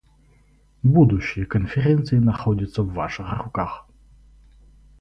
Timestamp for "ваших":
2.91-3.37